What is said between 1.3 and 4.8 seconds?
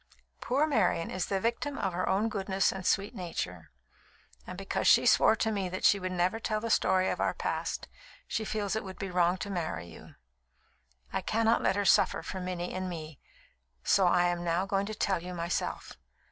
victim of her own goodness and sweet nature; and